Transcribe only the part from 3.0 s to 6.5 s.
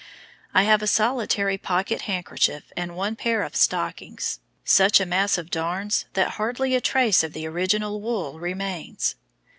pair of stockings, such a mass of darns that